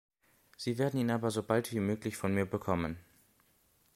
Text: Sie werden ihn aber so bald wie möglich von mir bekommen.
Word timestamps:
Sie 0.57 0.79
werden 0.79 0.99
ihn 0.99 1.11
aber 1.11 1.29
so 1.29 1.43
bald 1.43 1.71
wie 1.73 1.79
möglich 1.79 2.17
von 2.17 2.33
mir 2.33 2.47
bekommen. 2.47 2.97